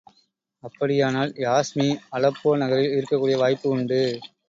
[0.63, 1.87] அப்படியானால், யாஸ்மி
[2.11, 4.01] அலெப்போ நகரில் இருக்கக்கூடிய வாய்ப்பு உண்டு.